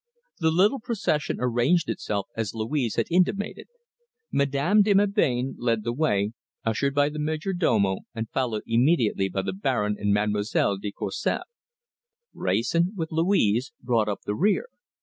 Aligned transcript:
The 0.39 0.49
little 0.49 0.79
procession 0.79 1.37
arranged 1.39 1.87
itself 1.87 2.25
as 2.35 2.55
Louise 2.55 2.95
had 2.95 3.05
intimated. 3.11 3.67
Madame 4.31 4.81
de 4.81 4.95
Melbain 4.95 5.53
led 5.59 5.83
the 5.83 5.93
way, 5.93 6.31
ushered 6.65 6.95
by 6.95 7.09
the 7.09 7.19
major 7.19 7.53
domo 7.53 7.99
and 8.15 8.27
followed 8.31 8.63
immediately 8.65 9.29
by 9.29 9.43
the 9.43 9.53
Baron 9.53 9.97
and 9.99 10.11
Mademoiselle 10.11 10.79
de 10.79 10.91
Courcelles. 10.91 11.45
Wrayson, 12.33 12.93
with 12.95 13.11
Louise, 13.11 13.73
brought 13.79 14.09
up 14.09 14.21
the 14.25 14.33
rear. 14.33 14.69